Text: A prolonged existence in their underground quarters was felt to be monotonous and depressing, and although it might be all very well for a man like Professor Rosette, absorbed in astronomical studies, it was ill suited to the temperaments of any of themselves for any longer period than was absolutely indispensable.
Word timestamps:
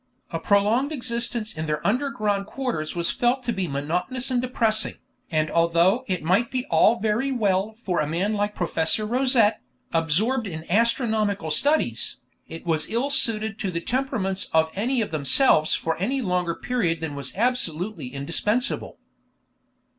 A 0.31 0.39
prolonged 0.39 0.91
existence 0.91 1.55
in 1.55 1.67
their 1.67 1.85
underground 1.85 2.47
quarters 2.47 2.95
was 2.95 3.11
felt 3.11 3.43
to 3.43 3.53
be 3.53 3.67
monotonous 3.67 4.31
and 4.31 4.41
depressing, 4.41 4.95
and 5.29 5.51
although 5.51 6.03
it 6.07 6.23
might 6.23 6.49
be 6.49 6.65
all 6.71 6.95
very 6.99 7.31
well 7.31 7.73
for 7.73 7.99
a 7.99 8.07
man 8.07 8.33
like 8.33 8.55
Professor 8.55 9.05
Rosette, 9.05 9.61
absorbed 9.93 10.47
in 10.47 10.65
astronomical 10.71 11.51
studies, 11.51 12.17
it 12.47 12.65
was 12.65 12.89
ill 12.89 13.11
suited 13.11 13.59
to 13.59 13.69
the 13.69 13.79
temperaments 13.79 14.49
of 14.53 14.71
any 14.73 15.01
of 15.01 15.11
themselves 15.11 15.75
for 15.75 15.95
any 15.97 16.19
longer 16.19 16.55
period 16.55 16.99
than 16.99 17.13
was 17.13 17.35
absolutely 17.35 18.07
indispensable. 18.07 18.97